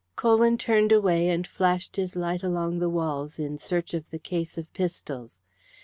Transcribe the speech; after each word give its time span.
Colwyn 0.15 0.57
turned 0.57 0.91
away 0.91 1.29
and 1.29 1.45
flashed 1.45 1.95
his 1.95 2.15
light 2.15 2.41
along 2.41 2.79
the 2.79 2.89
walls 2.89 3.37
in 3.37 3.59
search 3.59 3.93
of 3.93 4.09
the 4.09 4.17
case 4.17 4.57
of 4.57 4.73
pistols. 4.73 5.41